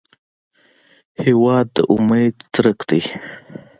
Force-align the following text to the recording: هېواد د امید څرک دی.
هېواد 1.23 1.65
د 1.75 1.77
امید 1.93 2.35
څرک 2.53 2.79
دی. 2.89 3.01